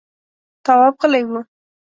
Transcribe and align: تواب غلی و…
تواب 0.65 0.93
غلی 1.01 1.21
و… 1.31 1.33